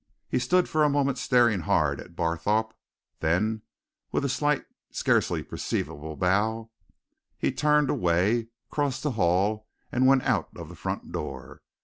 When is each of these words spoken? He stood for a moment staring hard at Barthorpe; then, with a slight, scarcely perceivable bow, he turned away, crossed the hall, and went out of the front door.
He 0.27 0.39
stood 0.39 0.67
for 0.67 0.83
a 0.83 0.89
moment 0.89 1.19
staring 1.19 1.59
hard 1.59 1.99
at 2.01 2.15
Barthorpe; 2.15 2.73
then, 3.19 3.61
with 4.11 4.25
a 4.25 4.29
slight, 4.29 4.65
scarcely 4.89 5.43
perceivable 5.43 6.15
bow, 6.15 6.71
he 7.37 7.51
turned 7.51 7.91
away, 7.91 8.47
crossed 8.71 9.03
the 9.03 9.11
hall, 9.11 9.67
and 9.91 10.07
went 10.07 10.23
out 10.23 10.49
of 10.57 10.69
the 10.69 10.75
front 10.75 11.11
door. 11.11 11.61